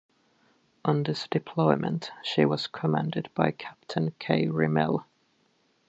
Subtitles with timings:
[0.83, 5.05] On this deployment, she was commanded by Captain K Rimell.